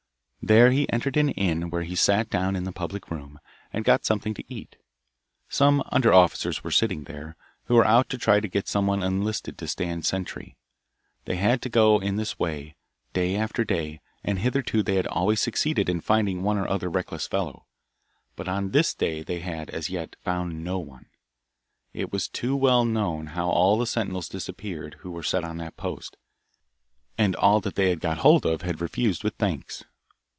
[0.43, 3.39] There he entered an inn where he sat down in the public room,
[3.71, 4.75] and got something to eat.
[5.47, 7.35] Some under officers were sitting there,
[7.65, 10.57] who were out to try to get some one enlisted to stand sentry.
[11.25, 12.75] They had to go in this way,
[13.13, 17.27] day after day, and hitherto they had always succeeded in finding one or other reckless
[17.27, 17.67] fellow.
[18.35, 21.05] But on this day they had, as yet, found no one.
[21.93, 25.77] It was too well known how all the sentinels disappeared, who were set on that
[25.77, 26.17] post,
[27.15, 29.83] and all that they had got hold of had refused with thanks.